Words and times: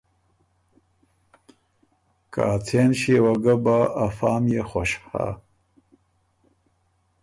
که 2.31 2.41
”ا 2.53 2.55
څېن 2.65 2.89
ݭيې 2.99 3.17
وه 3.23 3.33
ګۀ 3.43 3.55
بۀ 3.63 3.77
افا 4.05 4.31
ميې 4.43 4.61
خوش 4.69 4.91
هۀ“ 5.09 5.25